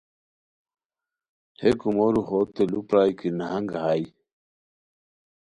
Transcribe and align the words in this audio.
ہے 1.61 1.69
کومورو 1.79 2.21
ہوتے 2.29 2.63
لو 2.71 2.79
پرائے 2.89 3.11
کی 3.19 3.29
نہنگ 3.39 3.69
ہائے 3.81 4.03